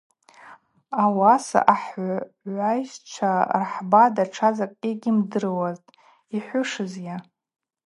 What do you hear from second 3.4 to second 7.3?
рахӏба датша закӏгьи гьйымдырхуазтӏ, йхӏвушызйа.